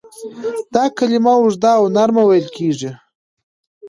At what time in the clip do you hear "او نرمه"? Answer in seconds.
1.79-2.23